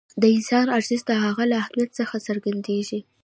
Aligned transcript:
د 0.21 0.23
انسان 0.35 0.67
ارزښت 0.77 1.05
د 1.07 1.11
هغه 1.23 1.43
له 1.51 1.55
اهمیت 1.61 1.89
څخه 1.99 2.15
څرګندېږي. 2.27 2.99